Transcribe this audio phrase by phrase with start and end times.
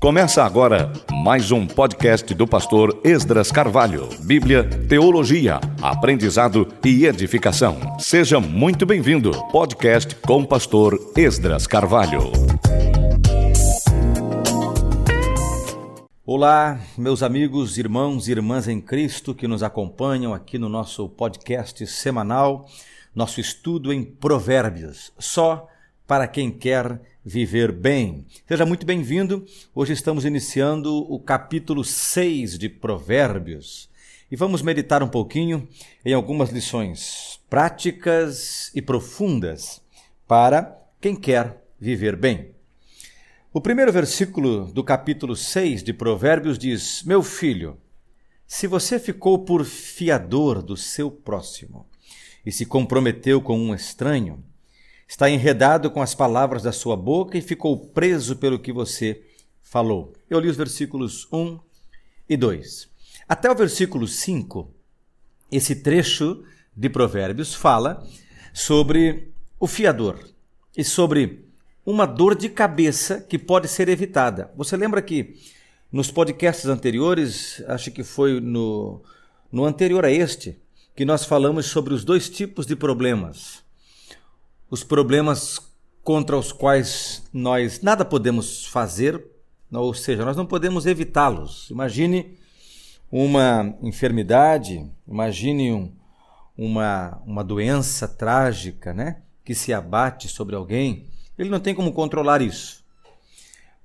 [0.00, 4.08] Começa agora mais um podcast do pastor Esdras Carvalho.
[4.20, 7.98] Bíblia, teologia, aprendizado e edificação.
[7.98, 9.32] Seja muito bem-vindo.
[9.50, 12.30] Podcast com o pastor Esdras Carvalho.
[16.24, 21.86] Olá, meus amigos, irmãos e irmãs em Cristo que nos acompanham aqui no nosso podcast
[21.86, 22.66] semanal,
[23.14, 25.12] nosso estudo em Provérbios.
[25.18, 25.66] Só
[26.06, 28.24] para quem quer viver bem.
[28.46, 29.44] Seja muito bem-vindo.
[29.74, 33.90] Hoje estamos iniciando o capítulo 6 de Provérbios
[34.30, 35.68] e vamos meditar um pouquinho
[36.02, 39.82] em algumas lições práticas e profundas
[40.26, 42.52] para quem quer viver bem.
[43.52, 47.76] O primeiro versículo do capítulo 6 de Provérbios diz: Meu filho,
[48.46, 51.86] se você ficou por fiador do seu próximo
[52.44, 54.42] e se comprometeu com um estranho,
[55.08, 59.22] está enredado com as palavras da sua boca e ficou preso pelo que você
[59.62, 60.12] falou.
[60.28, 61.58] Eu li os versículos 1
[62.28, 62.88] e 2.
[63.26, 64.70] Até o versículo 5,
[65.50, 66.44] esse trecho
[66.76, 68.06] de Provérbios fala
[68.52, 70.20] sobre o fiador
[70.76, 71.46] e sobre
[71.86, 74.52] uma dor de cabeça que pode ser evitada.
[74.54, 75.36] Você lembra que
[75.90, 79.02] nos podcasts anteriores, acho que foi no,
[79.50, 80.60] no anterior a este,
[80.94, 83.66] que nós falamos sobre os dois tipos de problemas
[84.70, 85.60] os problemas
[86.02, 89.22] contra os quais nós nada podemos fazer,
[89.72, 91.68] ou seja, nós não podemos evitá-los.
[91.70, 92.38] Imagine
[93.10, 95.92] uma enfermidade, imagine um,
[96.56, 101.06] uma, uma doença trágica, né, que se abate sobre alguém.
[101.38, 102.84] Ele não tem como controlar isso.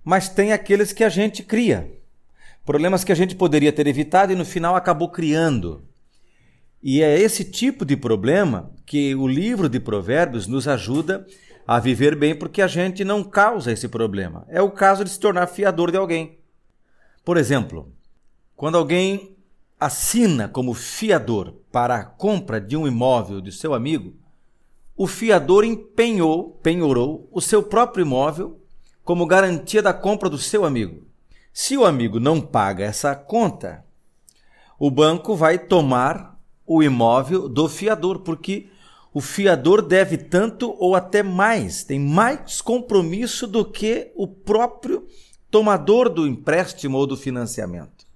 [0.03, 1.90] Mas tem aqueles que a gente cria.
[2.66, 5.84] Problemas que a gente poderia ter evitado e no final acabou criando.
[6.81, 11.26] E é esse tipo de problema que o livro de Provérbios nos ajuda
[11.66, 14.45] a viver bem, porque a gente não causa esse problema.
[14.50, 16.38] É o caso de se tornar fiador de alguém.
[17.23, 17.92] Por exemplo,
[18.56, 19.36] quando alguém
[19.80, 24.13] assina como fiador para a compra de um imóvel de seu amigo,
[24.96, 28.59] o fiador empenhou, penhorou o seu próprio imóvel
[29.03, 31.08] como garantia da compra do seu amigo.
[31.52, 33.85] Se o amigo não paga essa conta,
[34.79, 38.69] o banco vai tomar o imóvel do fiador, porque
[39.13, 45.07] o fiador deve tanto ou até mais, tem mais compromisso do que o próprio
[45.51, 48.07] tomador do empréstimo ou do financiamento.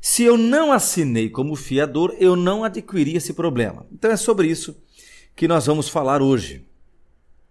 [0.00, 3.86] Se eu não assinei como fiador, eu não adquiri esse problema.
[3.92, 4.76] Então é sobre isso
[5.36, 6.66] que nós vamos falar hoje.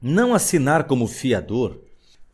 [0.02, 1.80] Não assinar como fiador,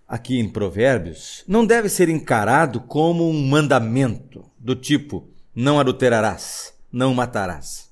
[0.08, 7.12] aqui em Provérbios, não deve ser encarado como um mandamento do tipo não adulterarás não
[7.16, 7.90] matarás.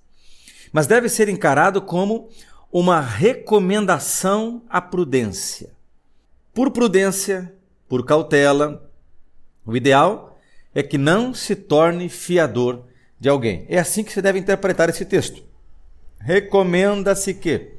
[0.72, 2.30] Mas deve ser encarado como
[2.72, 5.74] uma recomendação à prudência.
[6.54, 7.54] Por prudência,
[7.88, 8.90] por cautela,
[9.66, 10.40] o ideal
[10.74, 12.86] é que não se torne fiador
[13.20, 13.66] de alguém.
[13.68, 15.44] É assim que se deve interpretar esse texto.
[16.20, 17.74] Recomenda-se que,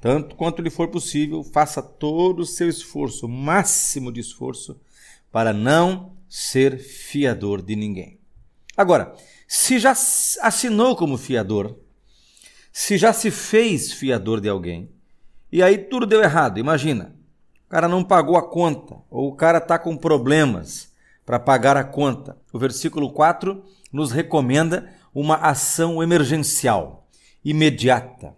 [0.00, 4.80] tanto quanto lhe for possível, faça todo o seu esforço, máximo de esforço,
[5.32, 8.18] para não ser fiador de ninguém.
[8.76, 9.14] Agora,
[9.48, 11.76] se já assinou como fiador,
[12.78, 14.90] se já se fez fiador de alguém,
[15.50, 17.16] e aí tudo deu errado, imagina.
[17.64, 20.92] O cara não pagou a conta, ou o cara está com problemas
[21.24, 22.36] para pagar a conta.
[22.52, 27.08] O versículo 4 nos recomenda uma ação emergencial,
[27.42, 28.36] imediata.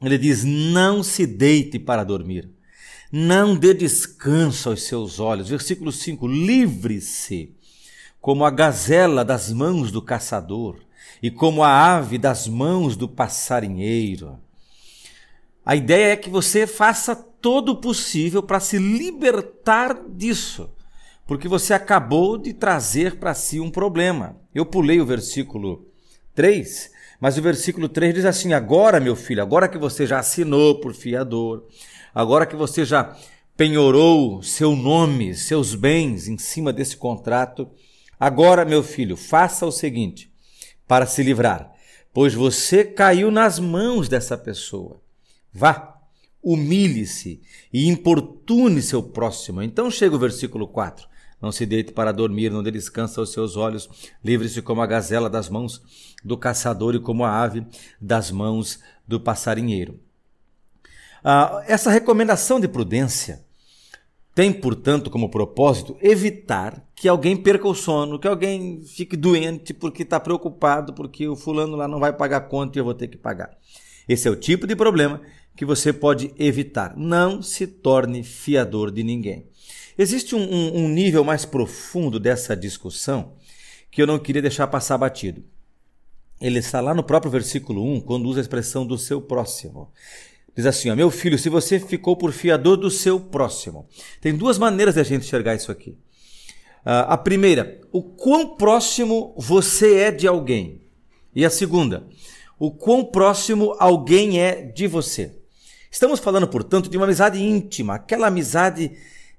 [0.00, 2.48] Ele diz: Não se deite para dormir,
[3.10, 5.48] não dê descanso aos seus olhos.
[5.48, 7.56] Versículo 5: Livre-se
[8.20, 10.78] como a gazela das mãos do caçador
[11.22, 14.38] e como a ave das mãos do passarinheiro.
[15.64, 20.70] A ideia é que você faça todo o possível para se libertar disso,
[21.26, 24.36] porque você acabou de trazer para si um problema.
[24.54, 25.86] Eu pulei o versículo
[26.34, 30.80] 3, mas o versículo 3 diz assim: Agora, meu filho, agora que você já assinou
[30.80, 31.66] por fiador,
[32.14, 33.16] agora que você já
[33.56, 37.68] penhorou seu nome, seus bens em cima desse contrato,
[38.20, 40.28] Agora, meu filho, faça o seguinte
[40.88, 41.72] para se livrar,
[42.12, 45.00] pois você caiu nas mãos dessa pessoa.
[45.52, 45.98] Vá,
[46.42, 47.42] humilhe-se
[47.72, 49.62] e importune seu próximo.
[49.62, 51.06] Então chega o versículo 4.
[51.40, 53.88] Não se deite para dormir, não dê descanso aos seus olhos,
[54.24, 57.64] livre-se como a gazela das mãos do caçador e como a ave
[58.00, 60.00] das mãos do passarinheiro.
[61.22, 63.46] Ah, essa recomendação de prudência
[64.38, 70.04] tem, portanto, como propósito evitar que alguém perca o sono, que alguém fique doente porque
[70.04, 73.08] está preocupado porque o fulano lá não vai pagar a conta e eu vou ter
[73.08, 73.50] que pagar.
[74.08, 75.20] Esse é o tipo de problema
[75.56, 76.96] que você pode evitar.
[76.96, 79.48] Não se torne fiador de ninguém.
[79.98, 83.32] Existe um, um, um nível mais profundo dessa discussão
[83.90, 85.42] que eu não queria deixar passar batido.
[86.40, 89.92] Ele está lá no próprio versículo 1, quando usa a expressão do seu próximo.
[90.58, 93.88] Diz assim: ó, Meu filho, se você ficou por fiador do seu próximo.
[94.20, 95.90] Tem duas maneiras de a gente enxergar isso aqui.
[95.90, 100.80] Uh, a primeira, o quão próximo você é de alguém.
[101.32, 102.08] E a segunda,
[102.58, 105.32] o quão próximo alguém é de você.
[105.92, 108.90] Estamos falando, portanto, de uma amizade íntima, aquela amizade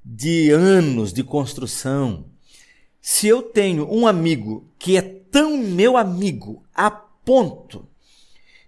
[0.05, 2.27] de anos de construção.
[3.01, 7.85] Se eu tenho um amigo que é tão meu amigo a ponto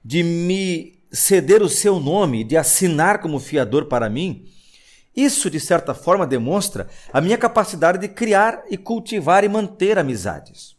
[0.03, 4.45] de me ceder o seu nome, de assinar como fiador para mim,
[5.15, 10.75] isso, de certa forma, demonstra a minha capacidade de criar e cultivar e manter amizades.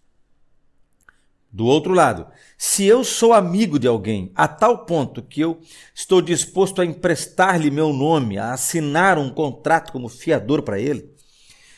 [1.52, 2.26] Do outro lado,
[2.56, 5.61] se eu sou amigo de alguém a tal ponto que eu
[5.94, 11.12] estou disposto a emprestar-lhe meu nome, a assinar um contrato como fiador para ele,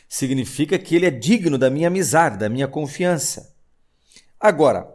[0.07, 3.53] significa que ele é digno da minha amizade, da minha confiança.
[4.39, 4.87] Agora,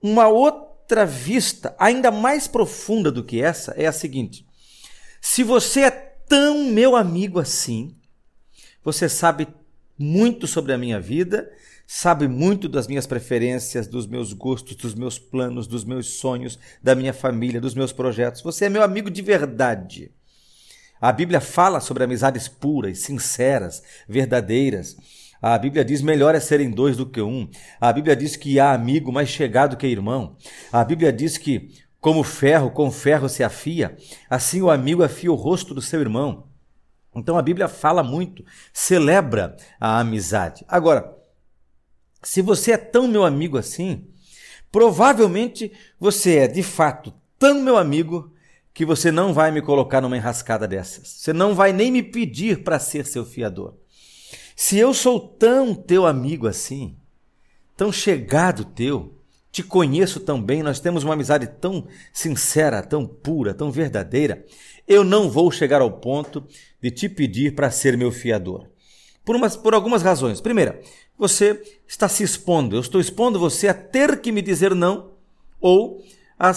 [0.00, 0.65] uma outra
[1.06, 4.46] vista, ainda mais profunda do que essa, é a seguinte:
[5.20, 7.96] se você é tão meu amigo assim,
[8.84, 9.48] você sabe
[9.98, 11.50] muito sobre a minha vida
[11.86, 16.94] sabe muito das minhas preferências, dos meus gostos, dos meus planos, dos meus sonhos, da
[16.94, 18.42] minha família, dos meus projetos.
[18.42, 20.10] Você é meu amigo de verdade.
[21.00, 24.96] A Bíblia fala sobre amizades puras, sinceras, verdadeiras.
[25.40, 27.48] A Bíblia diz: melhor é serem dois do que um.
[27.80, 30.36] A Bíblia diz que há amigo mais chegado que irmão.
[30.72, 33.96] A Bíblia diz que, como ferro com ferro se afia,
[34.28, 36.46] assim o amigo afia o rosto do seu irmão.
[37.14, 40.64] Então a Bíblia fala muito, celebra a amizade.
[40.68, 41.16] Agora,
[42.22, 44.06] se você é tão meu amigo assim,
[44.70, 48.32] provavelmente você é de fato tão meu amigo
[48.74, 51.08] que você não vai me colocar numa enrascada dessas.
[51.08, 53.74] Você não vai nem me pedir para ser seu fiador.
[54.58, 56.96] Se eu sou tão teu amigo assim,
[57.76, 59.14] tão chegado teu,
[59.52, 64.46] te conheço tão bem, nós temos uma amizade tão sincera, tão pura, tão verdadeira,
[64.88, 66.42] eu não vou chegar ao ponto
[66.80, 68.66] de te pedir para ser meu fiador.
[69.26, 70.40] Por, umas, por algumas razões.
[70.40, 70.80] Primeira,
[71.18, 72.76] você está se expondo.
[72.76, 75.10] Eu estou expondo você a ter que me dizer não
[75.60, 76.02] ou
[76.38, 76.52] a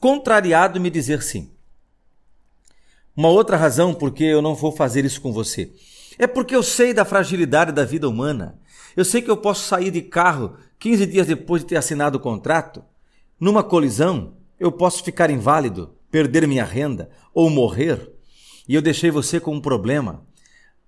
[0.00, 1.48] contrariado me dizer sim.
[3.14, 5.70] Uma outra razão por que eu não vou fazer isso com você
[6.20, 8.60] é porque eu sei da fragilidade da vida humana.
[8.94, 12.20] Eu sei que eu posso sair de carro 15 dias depois de ter assinado o
[12.20, 12.84] contrato.
[13.40, 18.12] Numa colisão, eu posso ficar inválido, perder minha renda ou morrer.
[18.68, 20.22] E eu deixei você com um problema.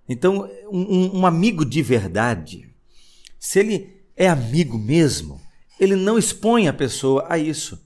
[0.06, 2.68] Então, um, um amigo de verdade,
[3.40, 5.40] se ele é amigo mesmo,
[5.80, 7.82] ele não expõe a pessoa a isso.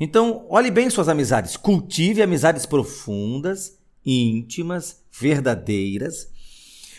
[0.00, 1.58] Então, olhe bem suas amizades.
[1.58, 6.39] Cultive amizades profundas, íntimas, verdadeiras,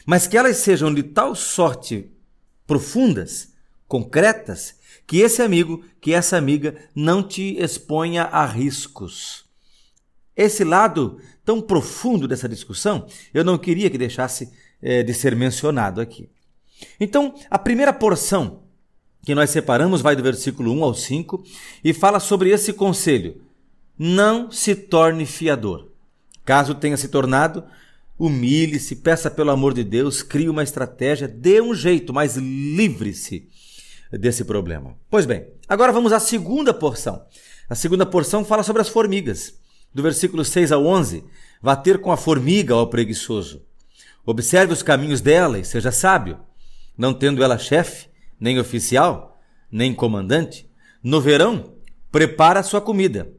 [0.06, 2.12] mas que elas sejam de tal sorte
[2.66, 3.54] profundas,
[3.88, 4.76] concretas,
[5.06, 9.46] que esse amigo, que essa amiga não te exponha a riscos.
[10.36, 14.52] Esse lado tão profundo dessa discussão, eu não queria que deixasse
[14.82, 16.30] é, de ser mencionado aqui.
[17.00, 18.64] Então, a primeira porção
[19.24, 21.44] que nós separamos vai do versículo 1 ao 5
[21.84, 23.42] e fala sobre esse conselho:
[23.98, 25.90] não se torne fiador.
[26.44, 27.64] Caso tenha se tornado,
[28.24, 33.50] humilhe-se, peça pelo amor de Deus, crie uma estratégia, dê um jeito, mas livre-se
[34.12, 34.96] desse problema.
[35.10, 37.26] Pois bem, agora vamos à segunda porção.
[37.68, 39.56] A segunda porção fala sobre as formigas.
[39.92, 41.24] Do versículo 6 ao 11,
[41.60, 43.64] vá ter com a formiga, ó preguiçoso.
[44.24, 46.38] Observe os caminhos dela e seja sábio
[46.96, 48.08] não tendo ela chefe,
[48.40, 49.42] nem oficial,
[49.72, 50.70] nem comandante,
[51.04, 51.74] no verão,
[52.12, 53.34] prepara a sua comida.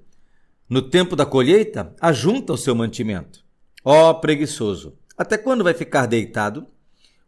[0.69, 3.42] No tempo da colheita, ajunta o seu mantimento.
[3.85, 6.67] Ó oh, preguiçoso, até quando vai ficar deitado?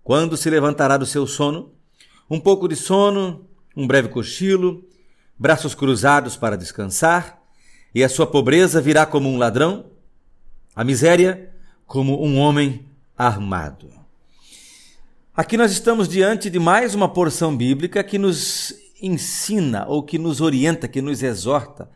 [0.02, 1.72] Quando se levantará do seu sono?
[2.30, 4.84] Um pouco de sono, um breve cochilo,
[5.38, 7.42] braços cruzados para descansar,
[7.94, 9.86] e a sua pobreza virá como um ladrão,
[10.74, 11.52] a miséria
[11.86, 13.90] como um homem armado.
[15.36, 20.40] Aqui nós estamos diante de mais uma porção bíblica que nos ensina ou que nos
[20.40, 21.90] orienta, que nos exorta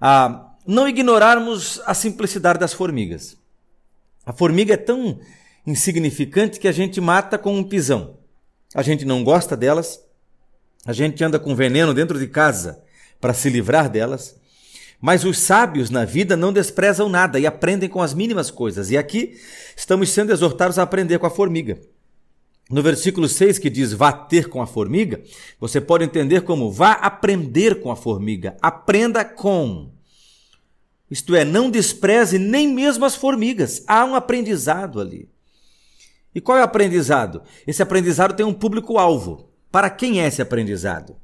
[0.00, 3.39] a não ignorarmos a simplicidade das formigas.
[4.30, 5.18] A formiga é tão
[5.66, 8.16] insignificante que a gente mata com um pisão.
[8.72, 10.00] A gente não gosta delas,
[10.86, 12.80] a gente anda com veneno dentro de casa
[13.20, 14.36] para se livrar delas.
[15.00, 18.88] Mas os sábios na vida não desprezam nada e aprendem com as mínimas coisas.
[18.92, 19.36] E aqui
[19.76, 21.80] estamos sendo exortados a aprender com a formiga.
[22.70, 25.20] No versículo 6 que diz vá ter com a formiga,
[25.58, 28.56] você pode entender como vá aprender com a formiga.
[28.62, 29.90] Aprenda com.
[31.10, 33.82] Isto é, não despreze nem mesmo as formigas.
[33.86, 35.28] Há um aprendizado ali.
[36.34, 37.42] E qual é o aprendizado?
[37.66, 39.50] Esse aprendizado tem um público-alvo.
[39.72, 41.16] Para quem é esse aprendizado?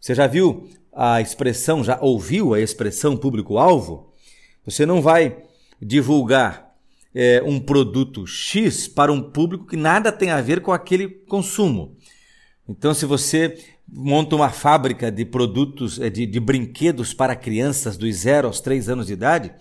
[0.00, 4.12] Você já viu a expressão, já ouviu a expressão público-alvo?
[4.64, 5.44] Você não vai
[5.80, 6.74] divulgar
[7.14, 11.96] é, um produto X para um público que nada tem a ver com aquele consumo.
[12.68, 13.58] Então, se você
[13.88, 18.88] monta uma fábrica de produtos, é, de, de brinquedos para crianças dos 0 aos 3
[18.88, 19.52] anos de idade,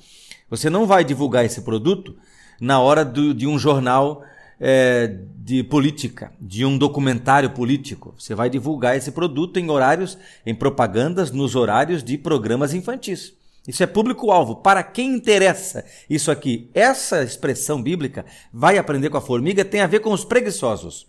[0.50, 2.16] você não vai divulgar esse produto
[2.60, 4.24] na hora do, de um jornal
[4.60, 8.16] é, de política, de um documentário político.
[8.18, 13.34] Você vai divulgar esse produto em horários, em propagandas, nos horários de programas infantis.
[13.68, 14.58] Isso é público-alvo.
[14.58, 19.88] Para quem interessa isso aqui, essa expressão bíblica, vai aprender com a formiga, tem a
[19.88, 21.08] ver com os preguiçosos.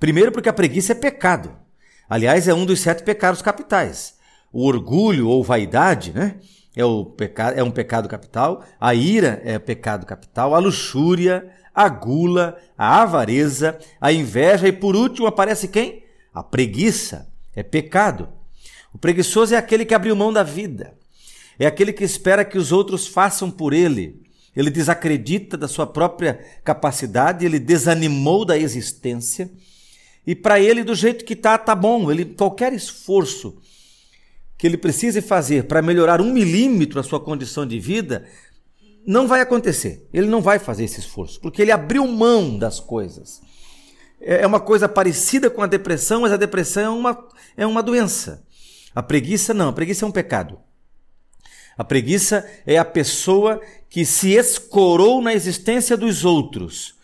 [0.00, 1.67] Primeiro, porque a preguiça é pecado.
[2.08, 4.14] Aliás, é um dos sete pecados capitais.
[4.52, 6.36] O orgulho ou vaidade, né?
[6.74, 8.64] É, o pecado, é um pecado capital.
[8.80, 10.54] A ira é pecado capital.
[10.54, 16.04] A luxúria, a gula, a avareza, a inveja e por último aparece quem?
[16.32, 17.28] A preguiça.
[17.54, 18.28] É pecado.
[18.94, 20.94] O preguiçoso é aquele que abriu mão da vida.
[21.58, 24.22] É aquele que espera que os outros façam por ele.
[24.54, 29.50] Ele desacredita da sua própria capacidade, ele desanimou da existência.
[30.28, 32.10] E para ele, do jeito que tá, tá bom.
[32.10, 33.56] Ele, qualquer esforço
[34.58, 38.26] que ele precise fazer para melhorar um milímetro a sua condição de vida,
[39.06, 40.06] não vai acontecer.
[40.12, 43.40] Ele não vai fazer esse esforço, porque ele abriu mão das coisas.
[44.20, 47.82] É, é uma coisa parecida com a depressão, mas a depressão é uma, é uma
[47.82, 48.44] doença.
[48.94, 50.58] A preguiça não, a preguiça é um pecado.
[51.74, 56.97] A preguiça é a pessoa que se escorou na existência dos outros.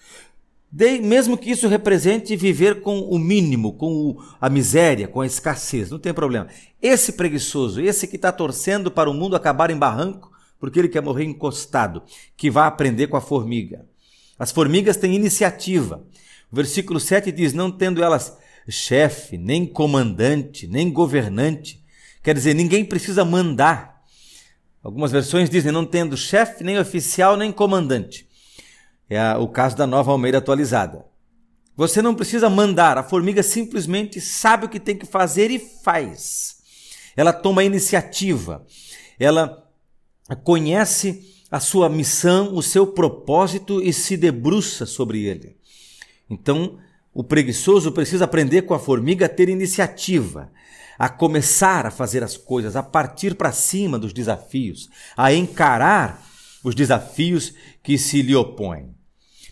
[0.76, 5.26] De, mesmo que isso represente viver com o mínimo, com o, a miséria, com a
[5.26, 6.48] escassez, não tem problema.
[6.82, 11.00] Esse preguiçoso, esse que está torcendo para o mundo acabar em barranco, porque ele quer
[11.00, 12.02] morrer encostado,
[12.36, 13.86] que vai aprender com a formiga.
[14.36, 16.04] As formigas têm iniciativa.
[16.50, 18.36] O versículo 7 diz: Não tendo elas
[18.68, 21.80] chefe, nem comandante, nem governante,
[22.20, 24.02] quer dizer, ninguém precisa mandar.
[24.82, 28.23] Algumas versões dizem não tendo chefe, nem oficial, nem comandante.
[29.14, 31.04] É o caso da nova Almeida atualizada.
[31.76, 36.56] Você não precisa mandar, a formiga simplesmente sabe o que tem que fazer e faz.
[37.16, 38.66] Ela toma a iniciativa,
[39.18, 39.68] ela
[40.42, 45.56] conhece a sua missão, o seu propósito e se debruça sobre ele.
[46.28, 46.78] Então,
[47.12, 50.50] o preguiçoso precisa aprender com a formiga a ter iniciativa,
[50.98, 56.24] a começar a fazer as coisas, a partir para cima dos desafios, a encarar
[56.64, 58.93] os desafios que se lhe opõem.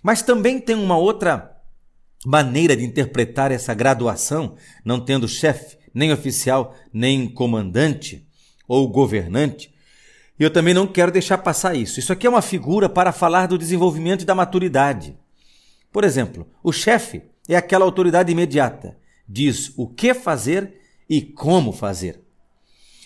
[0.02, 1.56] Mas também tem uma outra
[2.25, 8.26] maneira de interpretar essa graduação, não tendo chefe, nem oficial, nem comandante
[8.66, 9.73] ou governante.
[10.38, 12.00] E eu também não quero deixar passar isso.
[12.00, 15.16] Isso aqui é uma figura para falar do desenvolvimento e da maturidade.
[15.92, 18.97] Por exemplo, o chefe é aquela autoridade imediata,
[19.28, 20.75] diz o que fazer
[21.09, 22.21] e como fazer.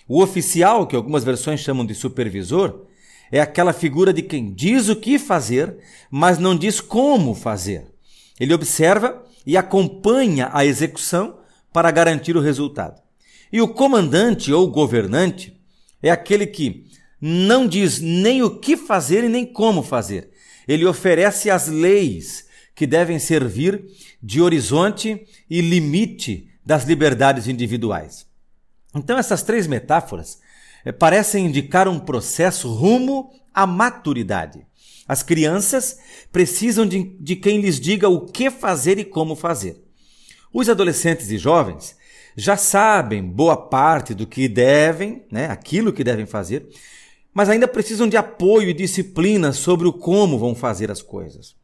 [0.08, 2.86] O oficial, que algumas versões chamam de supervisor,
[3.30, 5.76] é aquela figura de quem diz o que fazer,
[6.10, 7.86] mas não diz como fazer.
[8.38, 11.38] Ele observa e acompanha a execução
[11.72, 13.00] para garantir o resultado.
[13.52, 15.56] E o comandante ou governante
[16.02, 16.86] é aquele que
[17.20, 20.30] não diz nem o que fazer e nem como fazer.
[20.66, 23.84] Ele oferece as leis que devem servir
[24.22, 28.26] de horizonte e limite das liberdades individuais.
[28.94, 30.38] Então, essas três metáforas
[30.92, 34.66] parecem indicar um processo rumo à maturidade.
[35.08, 35.98] As crianças
[36.32, 39.76] precisam de, de quem lhes diga o que fazer e como fazer.
[40.52, 41.96] Os adolescentes e jovens
[42.36, 46.68] já sabem boa parte do que devem, né, aquilo que devem fazer,
[47.32, 51.54] mas ainda precisam de apoio e disciplina sobre o como vão fazer as coisas.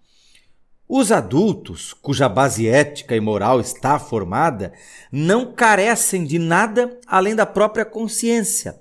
[0.88, 4.72] Os adultos, cuja base ética e moral está formada,
[5.10, 8.78] não carecem de nada além da própria consciência,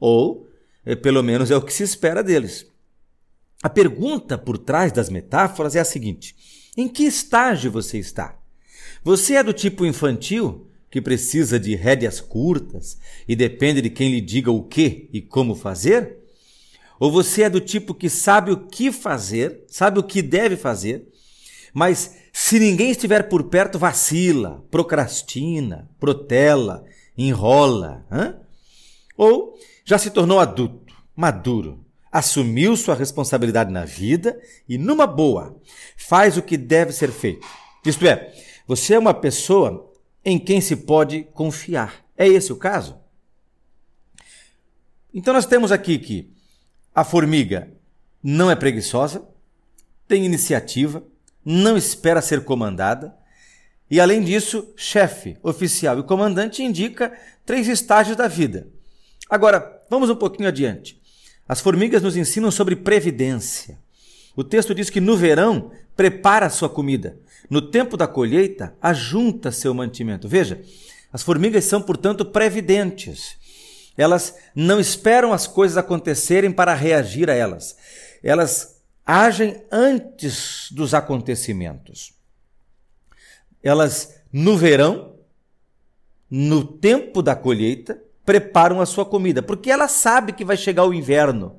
[0.00, 0.48] ou,
[0.84, 2.66] eh, pelo menos, é o que se espera deles.
[3.62, 6.34] A pergunta por trás das metáforas é a seguinte:
[6.76, 8.38] em que estágio você está?
[9.04, 14.20] Você é do tipo infantil, que precisa de rédeas curtas e depende de quem lhe
[14.20, 16.18] diga o que e como fazer?
[16.98, 21.06] Ou você é do tipo que sabe o que fazer, sabe o que deve fazer,
[21.72, 26.84] mas se ninguém estiver por perto, vacila, procrastina, protela,
[27.16, 28.04] enrola.
[28.10, 28.36] Hã?
[29.20, 35.60] Ou já se tornou adulto, maduro, assumiu sua responsabilidade na vida e, numa boa,
[35.94, 37.46] faz o que deve ser feito.
[37.84, 38.32] Isto é,
[38.66, 39.92] você é uma pessoa
[40.24, 42.02] em quem se pode confiar.
[42.16, 42.98] É esse o caso?
[45.12, 46.32] Então nós temos aqui que
[46.94, 47.70] a formiga
[48.22, 49.28] não é preguiçosa,
[50.08, 51.04] tem iniciativa,
[51.44, 53.14] não espera ser comandada,
[53.90, 57.12] e além disso, chefe, oficial e comandante indica
[57.44, 58.79] três estágios da vida.
[59.30, 61.00] Agora, vamos um pouquinho adiante.
[61.48, 63.78] As formigas nos ensinam sobre previdência.
[64.34, 67.18] O texto diz que no verão prepara sua comida,
[67.48, 70.28] no tempo da colheita ajunta seu mantimento.
[70.28, 70.62] Veja,
[71.12, 73.36] as formigas são, portanto, previdentes.
[73.96, 77.76] Elas não esperam as coisas acontecerem para reagir a elas.
[78.22, 82.12] Elas agem antes dos acontecimentos.
[83.62, 85.16] Elas, no verão,
[86.30, 90.94] no tempo da colheita, preparam a sua comida, porque ela sabe que vai chegar o
[90.94, 91.56] inverno,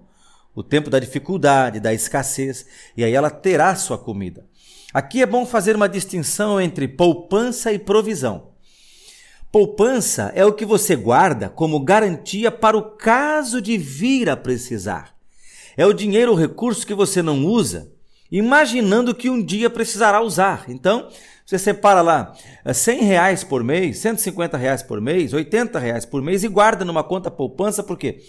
[0.56, 4.46] o tempo da dificuldade, da escassez, e aí ela terá sua comida.
[4.94, 8.52] Aqui é bom fazer uma distinção entre poupança e provisão.
[9.52, 15.14] Poupança é o que você guarda como garantia para o caso de vir a precisar.
[15.76, 17.92] É o dinheiro ou recurso que você não usa,
[18.32, 20.66] imaginando que um dia precisará usar.
[20.70, 21.10] Então,
[21.46, 22.34] você separa lá
[22.72, 26.86] 100 eh, reais por mês, 150 reais por mês, 80 reais por mês e guarda
[26.86, 28.22] numa conta poupança, porque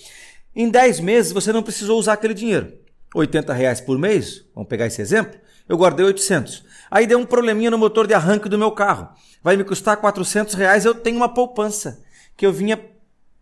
[0.57, 2.73] em 10 meses você não precisou usar aquele dinheiro.
[3.15, 6.65] 80 reais por mês, vamos pegar esse exemplo, eu guardei 800.
[6.91, 9.09] Aí deu um probleminha no motor de arranque do meu carro.
[9.43, 12.03] Vai me custar 400 reais, eu tenho uma poupança
[12.37, 12.81] que eu vinha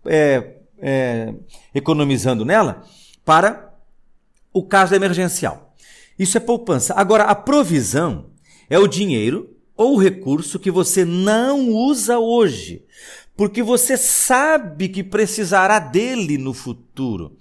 [0.04, 1.34] é, é,
[1.74, 2.82] economizando nela
[3.24, 3.72] para
[4.52, 5.69] o caso emergencial.
[6.20, 6.92] Isso é poupança.
[6.98, 8.26] Agora, a provisão
[8.68, 12.84] é o dinheiro ou recurso que você não usa hoje,
[13.34, 17.38] porque você sabe que precisará dele no futuro.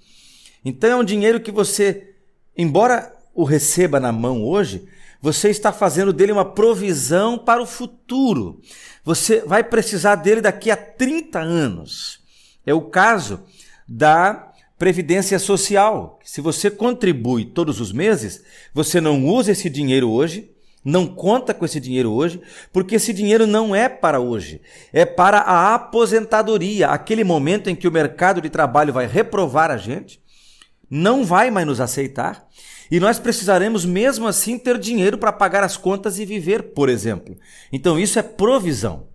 [0.64, 2.14] Então é um dinheiro que você,
[2.56, 4.88] embora o receba na mão hoje,
[5.20, 8.62] você está fazendo dele uma provisão para o futuro.
[9.04, 12.20] Você vai precisar dele daqui a 30 anos.
[12.64, 13.40] É o caso
[13.86, 14.49] da
[14.80, 16.18] previdência social.
[16.24, 20.50] Se você contribui todos os meses, você não usa esse dinheiro hoje,
[20.82, 22.40] não conta com esse dinheiro hoje,
[22.72, 27.86] porque esse dinheiro não é para hoje, é para a aposentadoria, aquele momento em que
[27.86, 30.18] o mercado de trabalho vai reprovar a gente,
[30.88, 32.48] não vai mais nos aceitar,
[32.90, 37.36] e nós precisaremos mesmo assim ter dinheiro para pagar as contas e viver, por exemplo.
[37.70, 39.08] Então isso é provisão.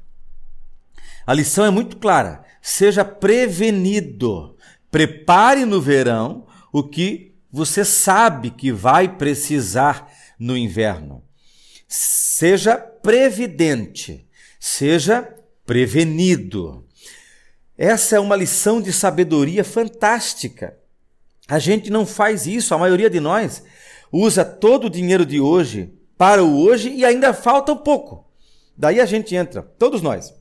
[1.25, 4.55] A lição é muito clara: seja prevenido.
[4.95, 11.21] Prepare no verão o que você sabe que vai precisar no inverno.
[11.85, 14.25] Seja previdente,
[14.57, 16.87] seja prevenido.
[17.77, 20.77] Essa é uma lição de sabedoria fantástica.
[21.45, 23.63] A gente não faz isso, a maioria de nós
[24.09, 28.31] usa todo o dinheiro de hoje para o hoje e ainda falta um pouco.
[28.77, 30.33] Daí a gente entra, todos nós,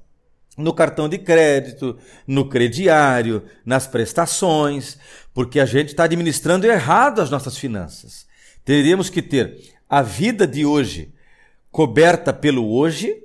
[0.56, 4.96] no cartão de crédito, no crediário, nas prestações,
[5.32, 8.26] porque a gente está administrando errado as nossas finanças.
[8.64, 11.12] Teríamos que ter a vida de hoje
[11.70, 13.22] coberta pelo hoje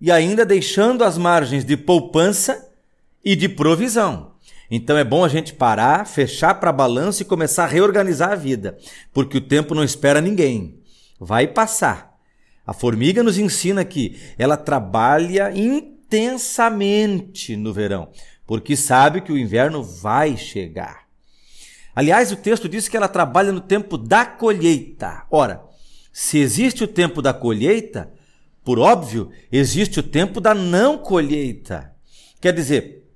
[0.00, 2.68] e ainda deixando as margens de poupança
[3.22, 4.30] e de provisão.
[4.70, 8.78] Então é bom a gente parar, fechar para balanço e começar a reorganizar a vida,
[9.12, 10.80] porque o tempo não espera ninguém.
[11.18, 12.18] Vai passar.
[12.66, 15.50] A formiga nos ensina que ela trabalha
[16.10, 18.08] intensamente no verão,
[18.44, 21.06] porque sabe que o inverno vai chegar.
[21.94, 25.24] Aliás, o texto diz que ela trabalha no tempo da colheita.
[25.30, 25.62] Ora,
[26.12, 28.12] se existe o tempo da colheita,
[28.64, 31.94] por óbvio, existe o tempo da não colheita.
[32.40, 33.08] Quer dizer,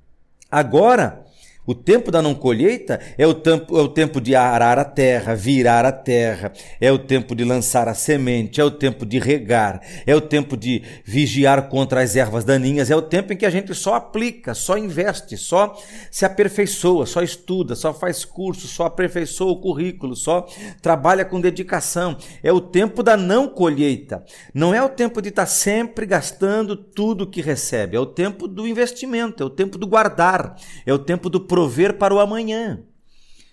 [0.50, 1.23] agora
[1.66, 5.34] o tempo da não colheita é o, tempo, é o tempo de arar a terra,
[5.34, 9.80] virar a terra, é o tempo de lançar a semente, é o tempo de regar,
[10.06, 13.50] é o tempo de vigiar contra as ervas daninhas, é o tempo em que a
[13.50, 15.74] gente só aplica, só investe, só
[16.10, 20.46] se aperfeiçoa, só estuda, só faz curso, só aperfeiçoa o currículo, só
[20.82, 22.16] trabalha com dedicação.
[22.42, 24.24] É o tempo da não colheita.
[24.52, 28.66] Não é o tempo de estar sempre gastando tudo que recebe, é o tempo do
[28.66, 32.82] investimento, é o tempo do guardar, é o tempo do prover para o amanhã.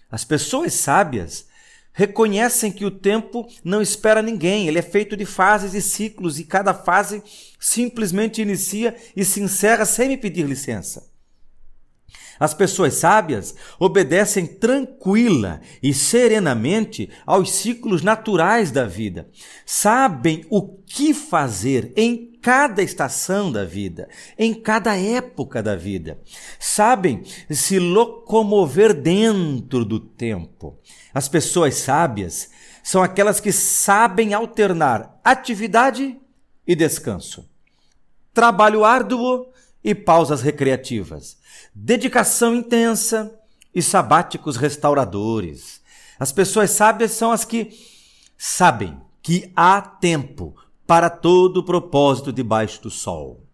[0.09, 1.45] As pessoas sábias
[1.93, 6.43] reconhecem que o tempo não espera ninguém, ele é feito de fases e ciclos e
[6.43, 7.21] cada fase
[7.59, 11.10] simplesmente inicia e se encerra sem me pedir licença.
[12.41, 19.29] As pessoas sábias obedecem tranquila e serenamente aos ciclos naturais da vida.
[19.63, 26.19] Sabem o que fazer em cada estação da vida, em cada época da vida.
[26.59, 30.79] Sabem se locomover dentro do tempo.
[31.13, 32.49] As pessoas sábias
[32.81, 36.19] são aquelas que sabem alternar atividade
[36.65, 37.47] e descanso,
[38.33, 39.51] trabalho árduo
[39.83, 41.37] e pausas recreativas,
[41.73, 43.33] dedicação intensa
[43.73, 45.81] e sabáticos restauradores.
[46.19, 47.71] As pessoas sábias são as que
[48.37, 53.45] sabem que há tempo para todo propósito debaixo do sol.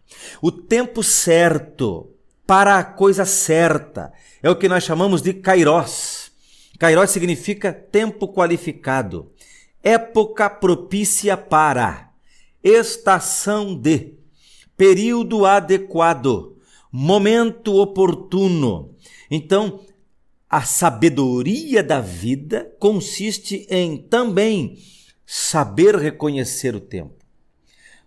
[0.41, 2.09] O tempo certo
[2.45, 4.11] para a coisa certa
[4.41, 6.31] é o que nós chamamos de kairos.
[6.79, 9.31] Kairos significa tempo qualificado,
[9.83, 12.11] época propícia para,
[12.63, 14.16] estação de,
[14.77, 16.55] período adequado,
[16.91, 18.95] momento oportuno.
[19.29, 19.81] Então,
[20.49, 24.77] a sabedoria da vida consiste em também
[25.25, 27.15] saber reconhecer o tempo.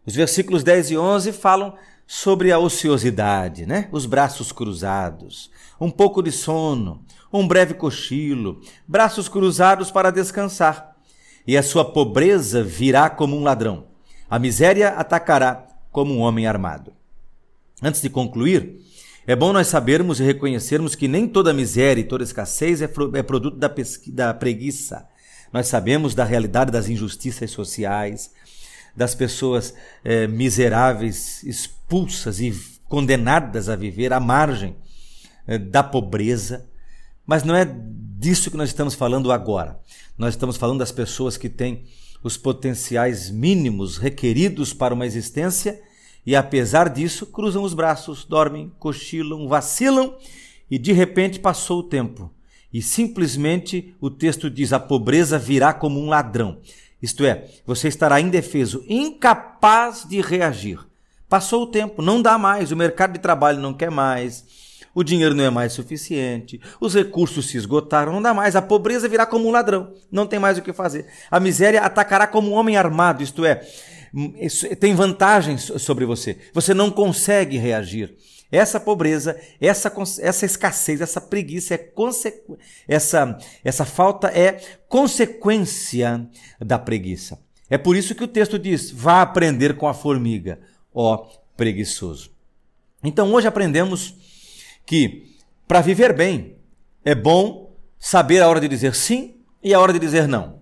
[0.06, 1.74] Os versículos 10 e 11 falam
[2.06, 3.88] sobre a ociosidade, né?
[3.92, 10.96] Os braços cruzados, um pouco de sono, um breve cochilo, braços cruzados para descansar.
[11.46, 13.86] E a sua pobreza virá como um ladrão.
[14.28, 16.92] A miséria atacará como um homem armado.
[17.82, 18.80] Antes de concluir,
[19.26, 23.22] é bom nós sabermos e reconhecermos que nem toda miséria e toda escassez é, é
[23.22, 23.72] produto da,
[24.08, 25.06] da preguiça.
[25.52, 28.32] Nós sabemos da realidade das injustiças sociais,
[28.96, 29.74] das pessoas
[30.04, 32.52] é, miseráveis, expulsas e
[32.88, 34.76] condenadas a viver à margem
[35.46, 36.66] é, da pobreza.
[37.26, 39.78] Mas não é disso que nós estamos falando agora.
[40.18, 41.84] Nós estamos falando das pessoas que têm
[42.22, 45.80] os potenciais mínimos requeridos para uma existência
[46.24, 50.14] e apesar disso, cruzam os braços, dormem, cochilam, vacilam
[50.70, 52.30] e de repente passou o tempo.
[52.72, 56.58] E simplesmente o texto diz: a pobreza virá como um ladrão.
[57.02, 60.78] Isto é, você estará indefeso, incapaz de reagir.
[61.28, 64.44] Passou o tempo, não dá mais, o mercado de trabalho não quer mais,
[64.94, 69.08] o dinheiro não é mais suficiente, os recursos se esgotaram, não dá mais, a pobreza
[69.08, 71.06] virá como um ladrão, não tem mais o que fazer.
[71.30, 73.62] A miséria atacará como um homem armado, isto é,
[74.78, 76.38] tem vantagens sobre você.
[76.52, 78.16] Você não consegue reagir.
[78.52, 81.92] Essa pobreza, essa, essa escassez, essa preguiça, é
[82.88, 86.28] essa, essa falta é consequência
[86.60, 87.38] da preguiça.
[87.68, 90.58] É por isso que o texto diz: vá aprender com a formiga,
[90.92, 92.32] ó preguiçoso.
[93.04, 94.16] Então hoje aprendemos
[94.86, 96.56] que para viver bem
[97.04, 100.60] é bom saber a hora de dizer sim e a hora de dizer não.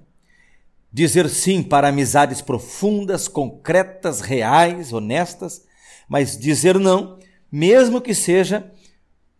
[0.92, 5.62] Dizer sim para amizades profundas, concretas, reais, honestas,
[6.08, 7.18] mas dizer não,
[7.50, 8.70] mesmo que seja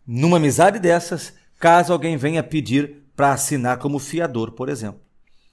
[0.05, 5.01] numa amizade dessas, caso alguém venha pedir para assinar como fiador, por exemplo.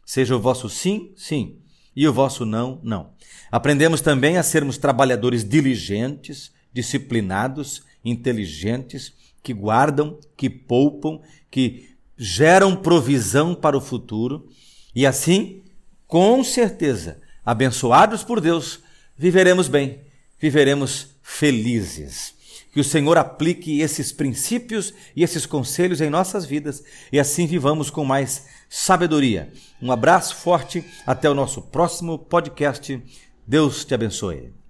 [0.05, 1.59] Seja o vosso sim, sim,
[1.95, 3.11] e o vosso não, não.
[3.51, 13.55] Aprendemos também a sermos trabalhadores diligentes, disciplinados, inteligentes, que guardam, que poupam, que geram provisão
[13.55, 14.49] para o futuro
[14.95, 15.63] e assim
[16.07, 18.81] com certeza, abençoados por Deus,
[19.17, 20.01] viveremos bem,
[20.39, 22.35] viveremos felizes.
[22.73, 27.91] Que o Senhor aplique esses princípios e esses conselhos em nossas vidas e assim vivamos
[27.91, 29.51] com mais sabedoria.
[29.81, 33.03] Um abraço forte, até o nosso próximo podcast.
[33.47, 34.66] Deus te abençoe.